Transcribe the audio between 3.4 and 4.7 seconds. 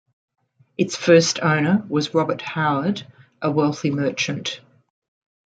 wealthy merchant.